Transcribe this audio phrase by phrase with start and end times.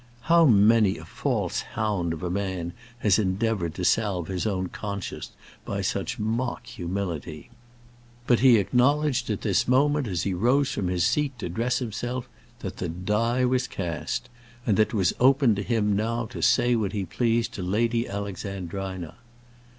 [0.21, 5.29] How many a false hound of a man has endeavoured to salve his own conscience
[5.63, 7.51] by such mock humility?
[8.25, 12.27] But he acknowledged at this moment, as he rose from his seat to dress himself,
[12.61, 14.27] that the die was cast,
[14.65, 18.09] and that it was open to him now to say what he pleased to Lady
[18.09, 19.17] Alexandrina.